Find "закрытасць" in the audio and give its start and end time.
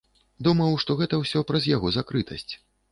2.01-2.53